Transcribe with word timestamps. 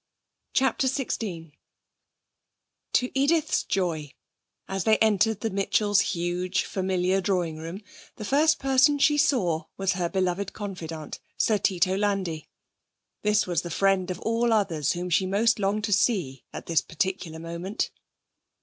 CHAPTER 0.53 0.87
XVI 0.87 1.53
To 2.93 3.11
Edith's 3.13 3.61
joy, 3.63 4.15
as 4.67 4.83
they 4.83 4.97
entered 4.97 5.41
the 5.41 5.51
Mitchell's 5.51 5.99
huge, 5.99 6.63
familiar 6.63 7.21
drawing 7.21 7.57
room, 7.57 7.83
the 8.15 8.25
first 8.25 8.57
person 8.57 8.97
she 8.97 9.15
saw 9.19 9.65
was 9.77 9.91
her 9.93 10.09
beloved 10.09 10.53
confidant, 10.53 11.19
Sir 11.37 11.59
Tito 11.59 11.95
Landi. 11.95 12.49
This 13.21 13.45
was 13.45 13.61
the 13.61 13.69
friend 13.69 14.09
of 14.09 14.19
all 14.21 14.51
others 14.51 14.93
whom 14.93 15.11
she 15.11 15.27
most 15.27 15.59
longed 15.59 15.83
to 15.83 15.93
see 15.93 16.45
at 16.51 16.65
this 16.65 16.81
particular 16.81 17.37
moment. 17.37 17.91